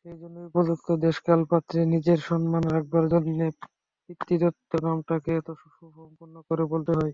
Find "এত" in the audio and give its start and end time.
5.36-5.48